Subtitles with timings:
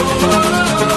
[0.00, 0.87] Oh, oh.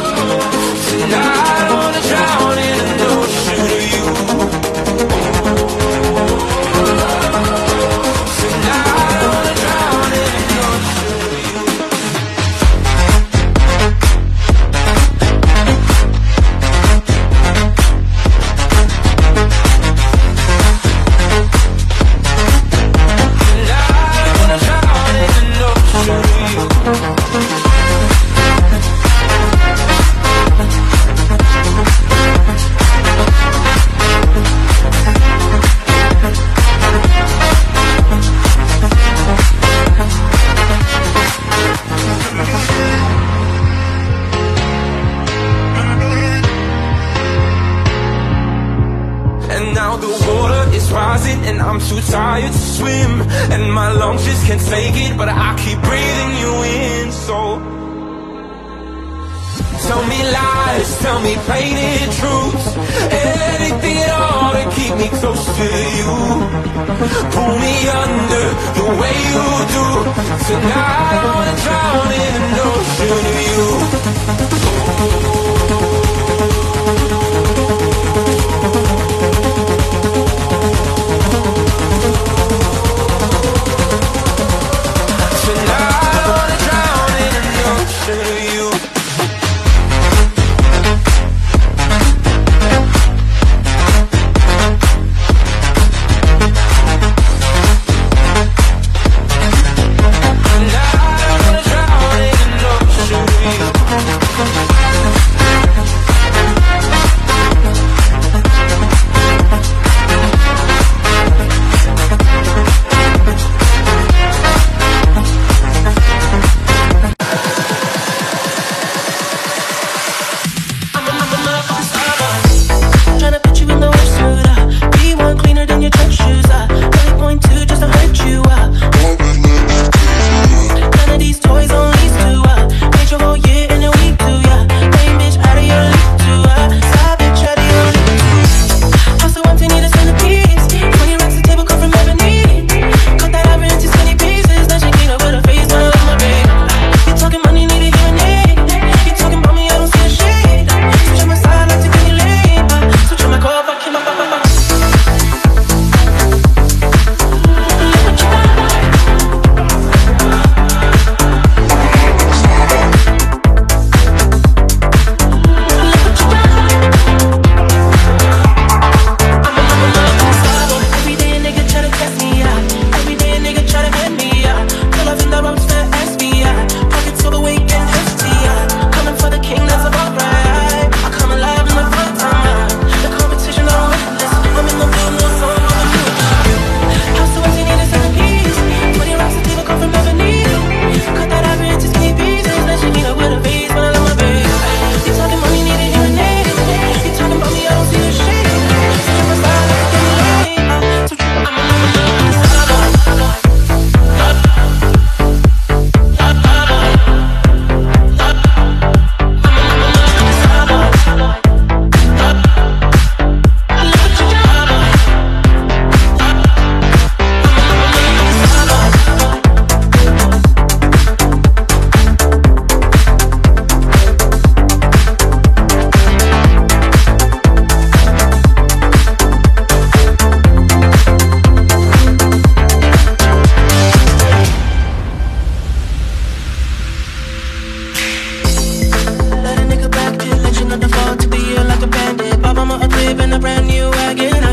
[50.91, 53.11] deposit And I'm too tired to swim.
[53.53, 57.37] And my lungs just can't take it But I keep breathing you in, so
[59.87, 62.67] Tell me lies, tell me painted truths.
[63.11, 65.67] Anything at all to keep me close to
[65.97, 66.13] you.
[67.33, 68.45] Pull me under
[68.77, 69.45] the way you
[69.75, 69.87] do.
[70.47, 73.20] Tonight I wanna drown in an ocean.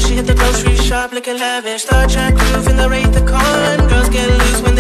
[0.09, 1.83] She hit the grocery shop looking lavish.
[1.83, 3.89] Star Trek roof in the Wraith the Con.
[3.91, 4.75] Girls get loose when